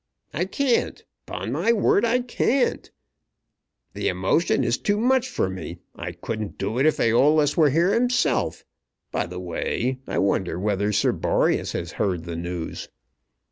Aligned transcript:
"I 0.33 0.45
can't; 0.45 1.05
upon 1.27 1.51
my 1.51 1.71
word 1.71 2.05
I 2.05 2.21
can't. 2.21 2.89
The 3.93 4.07
emotion 4.07 4.63
is 4.63 4.79
too 4.79 4.97
much 4.99 5.29
for 5.29 5.47
me. 5.47 5.77
I 5.95 6.11
couldn't 6.13 6.57
do 6.57 6.79
it 6.79 6.87
if 6.87 6.97
Æolus 6.97 7.55
were 7.55 7.69
here 7.69 7.93
himself. 7.93 8.65
By 9.11 9.27
the 9.27 9.39
way, 9.39 9.99
I 10.07 10.17
wonder 10.17 10.57
whether 10.57 10.91
Sir 10.91 11.11
Boreas 11.11 11.73
has 11.73 11.91
heard 12.01 12.23
the 12.23 12.35
news." 12.35 12.89